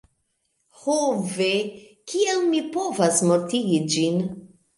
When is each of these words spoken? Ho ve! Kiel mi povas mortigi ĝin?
Ho 0.77 0.95
ve! 1.33 1.49
Kiel 2.13 2.41
mi 2.47 2.63
povas 2.79 3.21
mortigi 3.29 3.79
ĝin? 3.95 4.19